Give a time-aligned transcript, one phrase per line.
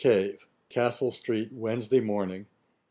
[0.03, 0.47] CAVE.
[0.67, 2.47] 'Castle street, Wednesday Morning.